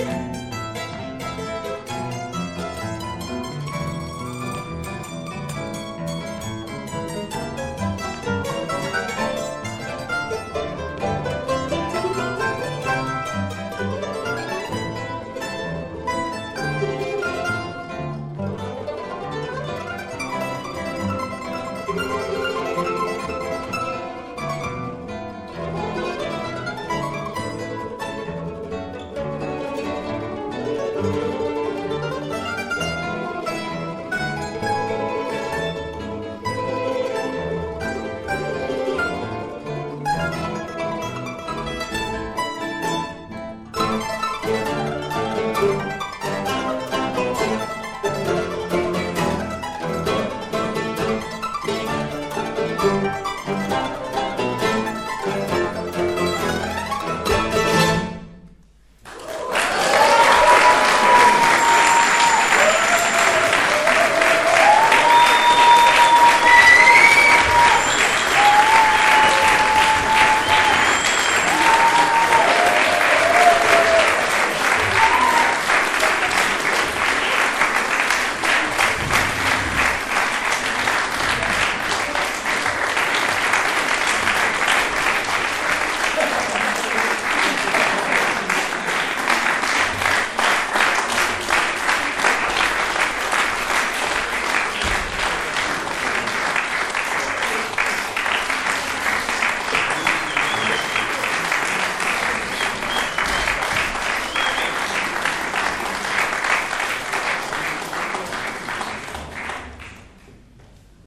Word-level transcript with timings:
Yeah. 0.00 0.39